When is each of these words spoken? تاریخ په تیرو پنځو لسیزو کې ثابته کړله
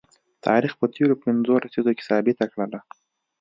تاریخ 0.45 0.71
په 0.79 0.85
تیرو 0.95 1.15
پنځو 1.23 1.53
لسیزو 1.63 1.91
کې 1.97 2.03
ثابته 2.09 2.45
کړله 2.51 2.79